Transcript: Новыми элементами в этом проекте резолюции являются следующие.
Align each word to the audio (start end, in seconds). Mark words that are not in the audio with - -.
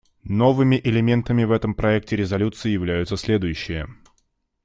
Новыми 0.23 0.81
элементами 0.83 1.43
в 1.43 1.51
этом 1.51 1.75
проекте 1.75 2.15
резолюции 2.15 2.69
являются 2.71 3.17
следующие. 3.17 3.87